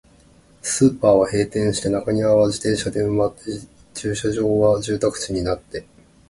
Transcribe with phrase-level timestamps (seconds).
[0.63, 3.43] スーパーは閉店して、中庭は自転車で埋まって、
[3.93, 5.85] 駐車場は住宅地になって、